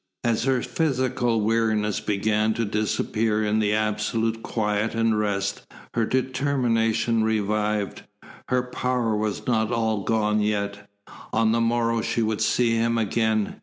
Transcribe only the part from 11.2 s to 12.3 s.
On the morrow she